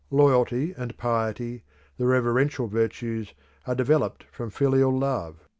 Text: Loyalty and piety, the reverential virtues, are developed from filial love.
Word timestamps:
Loyalty 0.09 0.73
and 0.75 0.97
piety, 0.97 1.63
the 1.97 2.07
reverential 2.07 2.65
virtues, 2.65 3.35
are 3.67 3.75
developed 3.75 4.23
from 4.31 4.49
filial 4.49 4.89
love. 4.97 5.47